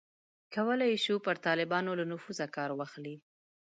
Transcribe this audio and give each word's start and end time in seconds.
کولای 0.53 0.89
یې 0.95 1.01
شول 1.03 1.19
پر 1.25 1.35
طالبانو 1.45 1.91
له 1.99 2.05
نفوذه 2.11 2.45
کار 2.55 2.69
واخلي. 2.73 3.15